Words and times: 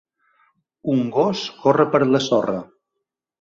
Un 0.93 1.03
gos 1.17 1.43
corre 1.67 1.87
per 1.97 2.01
la 2.15 2.23
sorra. 2.29 2.57